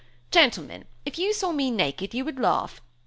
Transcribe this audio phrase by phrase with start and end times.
[0.31, 2.81] gentlemen, if you saw me naked, you would laugh!